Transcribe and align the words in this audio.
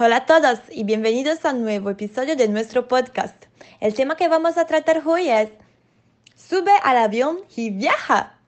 Hola 0.00 0.18
a 0.18 0.26
todos 0.26 0.60
y 0.70 0.84
bienvenidos 0.84 1.44
a 1.44 1.52
un 1.52 1.62
nuevo 1.62 1.90
episodio 1.90 2.36
de 2.36 2.46
nuestro 2.46 2.86
podcast. 2.86 3.34
El 3.80 3.94
tema 3.94 4.14
que 4.14 4.28
vamos 4.28 4.56
a 4.56 4.64
tratar 4.64 5.02
hoy 5.04 5.28
es 5.28 5.48
Sube 6.36 6.70
al 6.84 6.98
avión 6.98 7.38
y 7.56 7.70
viaja. 7.70 8.38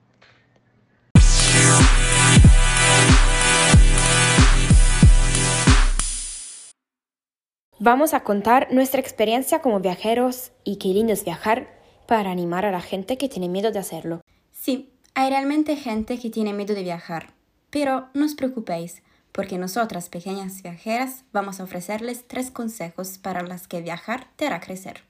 Vamos 7.79 8.13
a 8.13 8.23
contar 8.23 8.69
nuestra 8.71 9.01
experiencia 9.01 9.59
como 9.59 9.81
viajeros 9.81 10.53
y 10.63 10.77
qué 10.77 10.87
lindo 10.87 11.11
es 11.11 11.25
viajar 11.25 11.67
para 12.07 12.31
animar 12.31 12.65
a 12.65 12.71
la 12.71 12.79
gente 12.79 13.17
que 13.17 13.27
tiene 13.27 13.49
miedo 13.49 13.71
de 13.71 13.79
hacerlo. 13.79 14.21
Sí, 14.53 14.93
hay 15.15 15.29
realmente 15.29 15.75
gente 15.75 16.17
que 16.17 16.29
tiene 16.29 16.53
miedo 16.53 16.75
de 16.75 16.83
viajar, 16.83 17.33
pero 17.69 18.07
no 18.13 18.23
os 18.23 18.35
preocupéis, 18.35 19.03
porque 19.31 19.57
nosotras, 19.57 20.09
pequeñas 20.09 20.61
viajeras, 20.61 21.23
vamos 21.31 21.59
a 21.59 21.63
ofrecerles 21.63 22.27
tres 22.27 22.51
consejos 22.51 23.17
para 23.17 23.41
las 23.43 23.67
que 23.67 23.81
viajar 23.81 24.27
te 24.35 24.47
hará 24.47 24.59
crecer. 24.59 25.03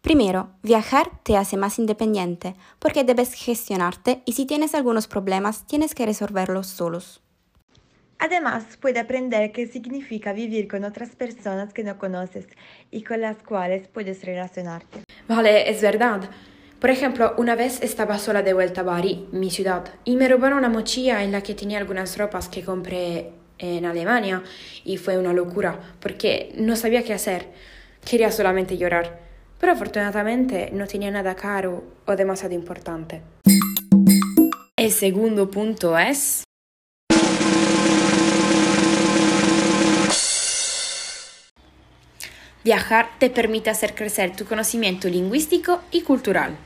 Primero, 0.00 0.50
viajar 0.62 1.10
te 1.22 1.36
hace 1.36 1.56
más 1.56 1.78
independiente, 1.78 2.54
porque 2.78 3.04
debes 3.04 3.34
gestionarte 3.34 4.22
y 4.24 4.32
si 4.32 4.46
tienes 4.46 4.74
algunos 4.74 5.06
problemas 5.06 5.66
tienes 5.66 5.94
que 5.94 6.06
resolverlos 6.06 6.66
solos. 6.66 7.22
Además, 8.18 8.76
puede 8.78 9.00
aprender 9.00 9.50
qué 9.50 9.66
significa 9.66 10.34
vivir 10.34 10.68
con 10.68 10.84
otras 10.84 11.16
personas 11.16 11.72
que 11.72 11.84
no 11.84 11.96
conoces 11.96 12.46
y 12.90 13.02
con 13.02 13.22
las 13.22 13.38
cuales 13.42 13.88
puedes 13.88 14.22
relacionarte. 14.24 15.04
Vale, 15.26 15.70
es 15.70 15.80
verdad. 15.80 16.28
Por 16.80 16.88
ejemplo, 16.88 17.34
una 17.36 17.56
vez 17.56 17.82
estaba 17.82 18.18
sola 18.18 18.42
de 18.42 18.54
vuelta 18.54 18.80
a 18.80 18.84
Bari, 18.84 19.28
mi 19.32 19.50
ciudad, 19.50 19.84
y 20.04 20.16
me 20.16 20.28
robaron 20.28 20.60
una 20.60 20.70
mochila 20.70 21.22
en 21.22 21.30
la 21.30 21.42
que 21.42 21.54
tenía 21.54 21.76
algunas 21.76 22.16
ropas 22.16 22.48
que 22.48 22.64
compré 22.64 23.32
en 23.58 23.84
Alemania 23.84 24.42
y 24.82 24.96
fue 24.96 25.18
una 25.18 25.34
locura 25.34 25.78
porque 26.00 26.54
no 26.56 26.76
sabía 26.76 27.02
qué 27.04 27.12
hacer. 27.12 27.48
Quería 28.02 28.32
solamente 28.32 28.78
llorar, 28.78 29.20
pero 29.58 29.72
afortunadamente 29.72 30.70
no 30.72 30.86
tenía 30.86 31.10
nada 31.10 31.34
caro 31.34 31.84
o 32.06 32.16
demasiado 32.16 32.54
importante. 32.54 33.20
El 34.74 34.90
segundo 34.90 35.50
punto 35.50 35.98
es... 35.98 36.44
Viajar 42.64 43.10
te 43.18 43.28
permite 43.28 43.68
hacer 43.68 43.94
crecer 43.94 44.34
tu 44.34 44.46
conocimiento 44.46 45.08
lingüístico 45.08 45.82
y 45.90 46.00
cultural. 46.00 46.56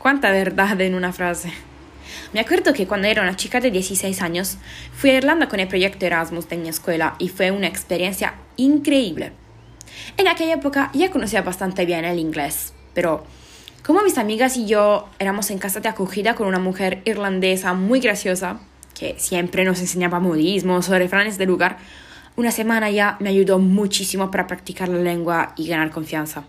Cuánta 0.00 0.30
verdad 0.30 0.80
en 0.80 0.94
una 0.94 1.12
frase. 1.12 1.52
Me 2.32 2.40
acuerdo 2.40 2.72
que 2.72 2.86
cuando 2.86 3.06
era 3.06 3.20
una 3.20 3.36
chica 3.36 3.60
de 3.60 3.70
16 3.70 4.22
años 4.22 4.56
fui 4.94 5.10
a 5.10 5.18
Irlanda 5.18 5.46
con 5.50 5.60
el 5.60 5.68
proyecto 5.68 6.06
Erasmus 6.06 6.48
de 6.48 6.56
mi 6.56 6.70
escuela 6.70 7.16
y 7.18 7.28
fue 7.28 7.50
una 7.50 7.66
experiencia 7.66 8.32
increíble. 8.56 9.32
En 10.16 10.26
aquella 10.26 10.54
época 10.54 10.90
ya 10.94 11.10
conocía 11.10 11.42
bastante 11.42 11.84
bien 11.84 12.06
el 12.06 12.18
inglés, 12.18 12.72
pero 12.94 13.24
como 13.84 14.02
mis 14.02 14.16
amigas 14.16 14.56
y 14.56 14.64
yo 14.64 15.06
éramos 15.18 15.50
en 15.50 15.58
casa 15.58 15.80
de 15.80 15.90
acogida 15.90 16.34
con 16.34 16.46
una 16.46 16.58
mujer 16.58 17.02
irlandesa 17.04 17.74
muy 17.74 18.00
graciosa, 18.00 18.58
que 18.98 19.16
siempre 19.18 19.66
nos 19.66 19.80
enseñaba 19.80 20.18
modismos 20.18 20.88
o 20.88 20.96
refranes 20.96 21.36
del 21.36 21.48
lugar, 21.48 21.76
una 22.36 22.52
semana 22.52 22.90
ya 22.90 23.18
me 23.20 23.28
ayudó 23.28 23.58
muchísimo 23.58 24.30
para 24.30 24.46
practicar 24.46 24.88
la 24.88 25.02
lengua 25.02 25.52
y 25.56 25.68
ganar 25.68 25.90
confianza. 25.90 26.44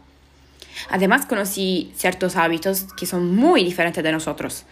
Además 0.90 1.26
conocí 1.26 1.92
ciertos 1.96 2.36
hábitos 2.36 2.88
que 2.98 3.06
son 3.06 3.36
muy 3.36 3.64
diferentes 3.64 4.04
de 4.04 4.12
nosotros. 4.12 4.66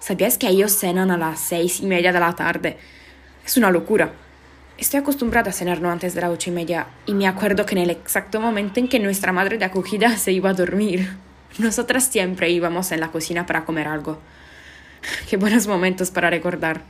¿Sabías 0.00 0.38
que 0.38 0.48
ellos 0.48 0.72
cenan 0.72 1.10
a 1.10 1.16
las 1.16 1.40
seis 1.40 1.80
y 1.80 1.86
media 1.86 2.12
de 2.12 2.20
la 2.20 2.34
tarde? 2.34 2.78
Es 3.44 3.56
una 3.56 3.70
locura. 3.70 4.12
Estoy 4.76 5.00
acostumbrada 5.00 5.50
a 5.50 5.52
cenar 5.52 5.80
no 5.80 5.90
antes 5.90 6.14
de 6.14 6.20
las 6.20 6.30
ocho 6.30 6.50
y 6.50 6.52
media 6.52 6.86
y 7.04 7.14
me 7.14 7.26
acuerdo 7.26 7.66
que 7.66 7.74
en 7.74 7.82
el 7.82 7.90
exacto 7.90 8.40
momento 8.40 8.78
en 8.78 8.88
que 8.88 9.00
nuestra 9.00 9.32
madre 9.32 9.58
de 9.58 9.64
acogida 9.64 10.16
se 10.16 10.30
iba 10.32 10.50
a 10.50 10.54
dormir, 10.54 11.16
nosotras 11.58 12.04
siempre 12.04 12.50
íbamos 12.50 12.92
en 12.92 13.00
la 13.00 13.08
cocina 13.08 13.44
para 13.44 13.64
comer 13.64 13.88
algo. 13.88 14.20
Qué 15.28 15.36
buenos 15.36 15.66
momentos 15.66 16.10
para 16.10 16.30
recordar. 16.30 16.82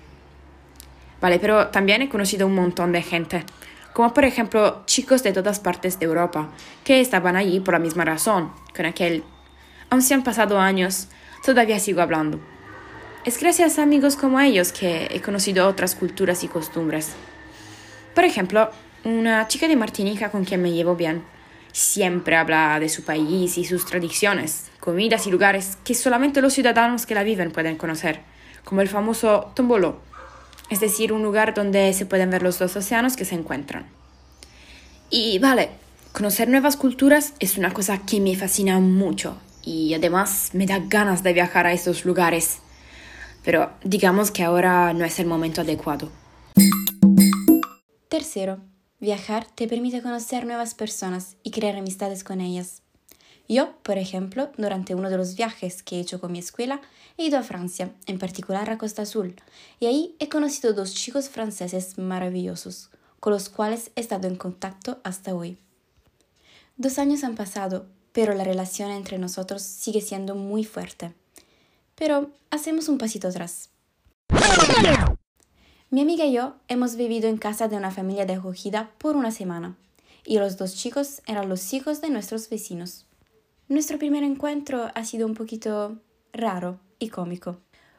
Vale, 1.21 1.39
pero 1.39 1.69
también 1.69 2.03
he 2.03 2.09
conocido 2.09 2.47
un 2.47 2.55
montón 2.55 2.93
de 2.93 3.03
gente 3.03 3.45
como 3.93 4.15
por 4.15 4.25
ejemplo 4.25 4.83
chicos 4.87 5.23
de 5.23 5.33
todas 5.33 5.61
partes 5.61 5.99
de 5.99 6.07
Europa, 6.07 6.49
que 6.85 7.01
estaban 7.01 7.37
allí 7.37 7.61
por 7.61 7.75
la 7.75 7.81
misma 7.81 8.05
razón, 8.05 8.53
con 8.75 8.87
aquel, 8.87 9.25
aun 9.91 10.03
si 10.03 10.15
han 10.15 10.23
pasado 10.23 10.61
años, 10.61 11.09
todavía 11.45 11.79
sigo 11.79 12.01
hablando. 12.01 12.41
Es 13.25 13.41
gracias 13.41 13.79
a 13.79 13.83
amigos 13.83 14.17
como 14.17 14.41
ellos 14.41 14.73
que 14.73 15.09
he 15.11 15.21
conocido 15.21 15.67
otras 15.67 15.95
culturas 15.95 16.45
y 16.45 16.49
costumbres. 16.49 17.11
Por 18.15 18.25
ejemplo, 18.25 18.71
una 19.05 19.49
chica 19.49 19.69
de 19.69 19.77
Martinica 19.77 20.31
con 20.31 20.45
quien 20.45 20.63
me 20.63 20.73
llevo 20.73 20.97
bien, 20.97 21.23
siempre 21.73 22.37
habla 22.37 22.81
de 22.81 22.89
su 22.89 23.05
país 23.05 23.59
y 23.59 23.65
sus 23.65 23.85
tradiciones, 23.87 24.71
comidas 24.81 25.27
y 25.27 25.31
lugares 25.31 25.77
que 25.85 25.95
solamente 25.95 26.41
los 26.41 26.55
ciudadanos 26.55 27.07
que 27.07 27.15
la 27.15 27.23
viven 27.23 27.51
pueden 27.51 27.77
conocer, 27.77 28.21
como 28.65 28.81
el 28.81 28.89
famoso 28.89 29.53
Tomboló, 29.55 30.01
es 30.71 30.81
decir, 30.81 31.13
un 31.13 31.23
lugar 31.23 31.55
donde 31.55 31.93
se 31.93 32.07
pueden 32.07 32.31
ver 32.31 32.43
los 32.43 32.59
dos 32.59 32.77
océanos 32.77 33.17
que 33.17 33.25
se 33.25 33.35
encuentran. 33.35 33.87
Y 35.11 35.39
vale, 35.39 35.71
conocer 36.13 36.49
nuevas 36.49 36.77
culturas 36.77 37.35
es 37.41 37.57
una 37.57 37.73
cosa 37.73 37.99
que 37.99 38.21
me 38.21 38.37
fascina 38.37 38.79
mucho 38.79 39.39
y 39.65 39.95
además 39.95 40.51
me 40.53 40.67
da 40.67 40.79
ganas 40.79 41.23
de 41.23 41.33
viajar 41.33 41.67
a 41.67 41.73
esos 41.73 42.05
lugares. 42.05 42.59
Pero 43.45 43.71
digamos 43.83 44.31
que 44.31 44.43
ahora 44.43 44.93
no 44.93 45.05
es 45.05 45.19
el 45.19 45.27
momento 45.27 45.63
adecuado. 45.63 46.11
Tercero, 48.09 48.59
viajar 49.01 49.47
te 49.55 49.69
permite 49.69 50.03
conocer 50.03 50.45
nuevas 50.47 50.75
personas 50.75 51.37
y 51.43 51.51
crear 51.51 51.77
amistades 51.77 52.25
con 52.25 52.41
ellas. 52.41 52.83
Yo, 53.49 53.73
por 53.83 53.97
ejemplo, 53.97 54.51
durante 54.59 54.95
uno 54.95 55.09
de 55.09 55.17
los 55.17 55.35
viajes 55.35 55.83
que 55.83 55.97
he 55.97 56.01
hecho 56.01 56.21
con 56.21 56.33
mi 56.33 56.39
escuela, 56.39 56.83
he 57.17 57.25
ido 57.25 57.39
a 57.39 57.43
Francia, 57.43 57.91
en 58.07 58.19
particular 58.19 58.69
a 58.69 58.77
Costa 58.77 59.03
Azul, 59.03 59.35
y 59.81 59.87
ahí 59.87 60.15
he 60.19 60.29
conocido 60.29 60.75
dos 60.75 60.95
chicos 60.95 61.31
franceses 61.31 61.97
maravillosos, 61.97 62.91
con 63.21 63.33
los 63.33 63.49
cuales 63.49 63.91
he 63.97 64.01
estado 64.03 64.29
en 64.29 64.37
contacto 64.37 65.01
hasta 65.03 65.35
hoy. 65.35 65.57
Dos 66.77 66.99
años 66.99 67.25
han 67.25 67.37
pasado, 67.37 67.87
pero 68.13 68.35
la 68.35 68.45
relación 68.45 68.91
entre 68.91 69.19
nosotros 69.19 69.63
sigue 69.63 70.03
siendo 70.03 70.35
muy 70.35 70.65
fuerte. 70.65 71.15
Pero 71.95 72.31
hacemos 72.51 72.89
un 72.89 72.99
pasito 72.99 73.29
atrás. 73.29 73.71
Mi 75.91 76.03
amiga 76.03 76.27
y 76.27 76.35
yo 76.35 76.55
hemos 76.69 76.97
vivido 76.97 77.31
en 77.31 77.39
casa 77.39 77.67
de 77.67 77.77
una 77.77 77.91
familia 77.91 78.27
de 78.27 78.35
acogida 78.35 78.91
por 78.99 79.17
una 79.17 79.31
semana, 79.31 79.75
y 80.27 80.39
los 80.39 80.59
dos 80.59 80.75
chicos 80.75 81.23
eran 81.27 81.49
los 81.49 81.73
hijos 81.73 82.03
de 82.03 82.11
nuestros 82.11 82.51
vecinos. 82.51 83.07
Nuestro 83.69 83.99
primer 83.99 84.25
encuentro 84.25 84.91
ha 84.95 85.05
sido 85.05 85.27
un 85.27 85.35
poquito 85.35 85.99
raro 86.33 86.81
y 86.99 87.11
cómico. 87.11 87.59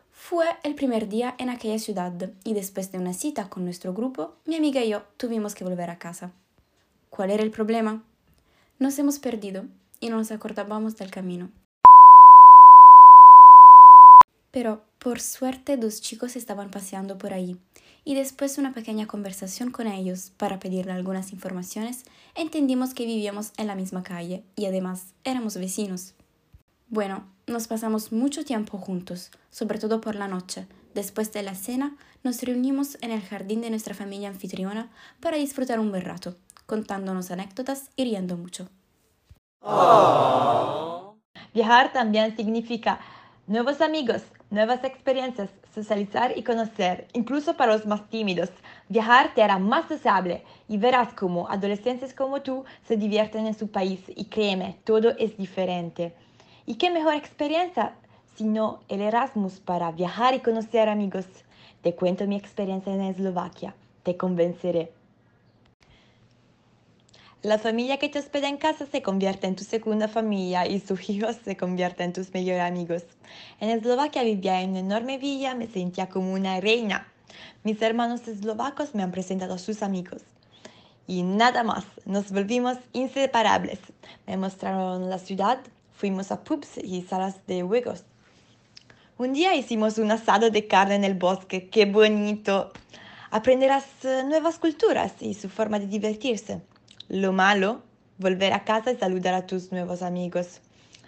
Fue 0.09 0.47
el 0.63 0.73
primer 0.73 1.07
día 1.07 1.35
en 1.37 1.49
aquella 1.49 1.77
ciudad 1.77 2.31
y 2.43 2.55
después 2.55 2.91
de 2.91 2.97
una 2.97 3.13
cita 3.13 3.49
con 3.49 3.65
nuestro 3.65 3.93
grupo, 3.93 4.35
mi 4.45 4.55
amiga 4.55 4.83
y 4.83 4.89
yo 4.89 5.03
tuvimos 5.17 5.53
que 5.53 5.63
volver 5.63 5.91
a 5.91 5.99
casa. 5.99 6.31
¿Cuál 7.11 7.29
era 7.29 7.43
el 7.43 7.51
problema? 7.51 8.03
Nos 8.79 8.97
hemos 8.97 9.19
perdido 9.19 9.65
y 9.99 10.09
no 10.09 10.17
nos 10.17 10.31
acordábamos 10.31 10.97
del 10.97 11.11
camino. 11.11 11.51
Pero 14.51 14.83
por 14.97 15.19
suerte 15.19 15.77
dos 15.77 16.01
chicos 16.01 16.35
estaban 16.35 16.71
paseando 16.71 17.17
por 17.17 17.33
ahí 17.33 17.57
y 18.03 18.15
después 18.15 18.55
de 18.55 18.61
una 18.61 18.73
pequeña 18.73 19.05
conversación 19.05 19.71
con 19.71 19.87
ellos 19.87 20.31
para 20.37 20.59
pedirle 20.59 20.93
algunas 20.93 21.31
informaciones, 21.31 22.05
entendimos 22.35 22.93
que 22.93 23.05
vivíamos 23.05 23.51
en 23.57 23.67
la 23.67 23.75
misma 23.75 24.03
calle 24.03 24.43
y 24.55 24.65
además 24.65 25.13
éramos 25.23 25.55
vecinos. 25.55 26.15
Bueno, 26.87 27.27
nos 27.45 27.67
pasamos 27.67 28.11
mucho 28.11 28.43
tiempo 28.43 28.77
juntos, 28.79 29.31
sobre 29.51 29.77
todo 29.77 30.01
por 30.01 30.15
la 30.15 30.27
noche. 30.27 30.67
Después 30.95 31.31
de 31.33 31.43
la 31.43 31.53
cena, 31.53 31.97
nos 32.23 32.41
reunimos 32.41 32.97
en 33.01 33.11
el 33.11 33.21
jardín 33.21 33.61
de 33.61 33.69
nuestra 33.69 33.93
familia 33.93 34.29
anfitriona 34.29 34.89
para 35.19 35.37
disfrutar 35.37 35.79
un 35.79 35.91
buen 35.91 36.03
rato, 36.03 36.35
contándonos 36.65 37.29
anécdotas 37.29 37.91
y 37.95 38.05
riendo 38.05 38.37
mucho. 38.37 38.69
Viajar 41.53 41.93
también 41.93 42.35
significa 42.35 42.99
nuevos 43.45 43.81
amigos, 43.81 44.23
nuevas 44.49 44.83
experiencias, 44.83 45.49
socializar 45.73 46.37
y 46.37 46.43
conocer, 46.43 47.07
incluso 47.13 47.55
para 47.55 47.73
los 47.73 47.85
más 47.85 48.09
tímidos. 48.09 48.49
Viajar 48.87 49.33
te 49.33 49.43
hará 49.43 49.59
más 49.59 49.87
sociable 49.87 50.43
y 50.67 50.77
verás 50.77 51.13
cómo 51.13 51.49
adolescentes 51.49 52.13
como 52.13 52.41
tú 52.41 52.65
se 52.87 52.97
divierten 52.97 53.45
en 53.45 53.53
su 53.53 53.69
país 53.69 54.01
y 54.07 54.25
créeme, 54.25 54.77
todo 54.83 55.11
es 55.17 55.37
diferente. 55.37 56.13
¿Y 56.65 56.75
qué 56.75 56.89
mejor 56.89 57.13
experiencia 57.13 57.95
sino 58.35 58.79
el 58.87 59.01
Erasmus 59.01 59.59
para 59.59 59.91
viajar 59.91 60.33
y 60.33 60.39
conocer 60.39 60.89
amigos? 60.89 61.25
Te 61.81 61.93
cuento 61.95 62.25
mi 62.27 62.35
experiencia 62.35 62.93
en 62.93 63.01
Eslovaquia, 63.01 63.75
te 64.03 64.17
convenceré. 64.17 64.98
La 67.41 67.57
familia 67.57 67.99
que 67.99 68.09
te 68.09 68.19
hospeda 68.19 68.49
en 68.49 68.57
casa 68.57 68.85
se 68.85 69.01
convierte 69.01 69.47
en 69.47 69.55
tu 69.55 69.63
segunda 69.63 70.09
familia 70.09 70.67
y 70.67 70.81
sus 70.81 71.09
hijos 71.09 71.37
se 71.45 71.55
convierten 71.55 72.07
en 72.07 72.13
tus 72.13 72.33
mejores 72.33 72.59
amigos. 72.59 73.03
En 73.61 73.69
Eslovaquia 73.69 74.23
vivía 74.23 74.61
en 74.61 74.71
una 74.71 74.79
enorme 74.79 75.17
villa, 75.17 75.55
me 75.55 75.67
sentía 75.67 76.09
como 76.09 76.33
una 76.33 76.59
reina. 76.59 77.07
Mis 77.63 77.81
hermanos 77.81 78.27
eslovacos 78.27 78.93
me 78.93 79.03
han 79.03 79.11
presentado 79.11 79.53
a 79.53 79.57
sus 79.57 79.83
amigos. 79.83 80.21
Y 81.07 81.23
nada 81.23 81.63
más, 81.63 81.85
nos 82.03 82.29
volvimos 82.29 82.77
inseparables. 82.91 83.79
Me 84.27 84.35
mostraron 84.35 85.09
la 85.09 85.17
ciudad, 85.17 85.59
fuimos 85.95 86.33
a 86.33 86.43
pubs 86.43 86.77
y 86.83 87.03
salas 87.03 87.47
de 87.47 87.61
juegos. 87.61 88.03
Un 89.17 89.31
día 89.31 89.55
hicimos 89.55 89.97
un 89.97 90.11
asado 90.11 90.49
de 90.49 90.67
carne 90.67 90.95
en 90.95 91.05
el 91.05 91.13
bosque, 91.13 91.69
qué 91.69 91.85
bonito. 91.85 92.73
Aprenderás 93.31 93.85
nuevas 94.25 94.59
culturas 94.59 95.13
y 95.21 95.35
su 95.35 95.47
forma 95.47 95.79
de 95.79 95.87
divertirse. 95.87 96.59
Lo 97.09 97.33
malo, 97.33 97.81
volver 98.19 98.53
a 98.53 98.63
casa 98.63 98.91
y 98.91 98.97
saludar 98.97 99.33
a 99.33 99.47
tus 99.47 99.71
nuevos 99.71 100.01
amigos. 100.03 100.61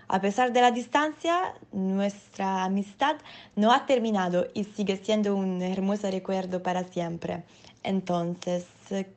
A 0.08 0.20
pesar 0.20 0.52
de 0.52 0.62
la 0.62 0.72
distancia, 0.72 1.54
nuestra 1.72 2.66
amistad 2.66 3.16
no 3.56 3.72
ha 3.72 3.86
terminado 3.86 4.48
y 4.54 4.66
sigue 4.66 4.98
siendo 4.98 5.36
un 5.36 5.62
hermoso 5.62 6.12
recuerdo 6.12 6.62
para 6.62 6.84
siempre. 6.84 7.44
Entonces, 7.84 8.66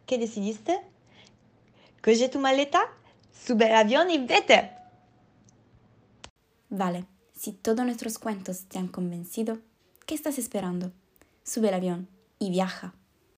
¿qué 0.07 0.19
decidiste? 0.19 0.81
Coge 2.03 2.29
tu 2.29 2.39
maleta, 2.39 2.83
sube 3.33 3.67
al 3.67 3.87
avión 3.87 4.11
y 4.11 4.19
vete. 4.19 4.71
Vale, 6.69 7.07
si 7.35 7.53
todos 7.53 7.85
nuestros 7.85 8.19
cuentos 8.19 8.67
te 8.67 8.79
han 8.79 8.89
convencido, 8.89 9.59
¿qué 10.07 10.15
estás 10.15 10.39
esperando? 10.39 10.93
Sube 11.45 11.69
al 11.69 11.75
avión 11.75 12.09
y 12.39 12.51
viaja. 12.51 12.95